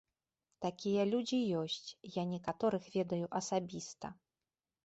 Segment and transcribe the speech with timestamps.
[0.65, 4.07] Такія людзі ёсць, я некаторых ведаю асабіста.